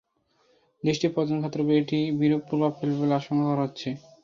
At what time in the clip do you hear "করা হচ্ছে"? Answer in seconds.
3.49-3.89